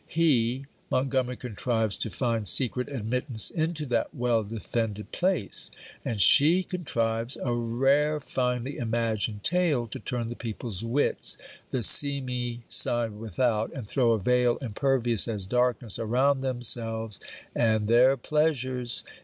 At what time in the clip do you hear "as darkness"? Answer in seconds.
15.27-15.99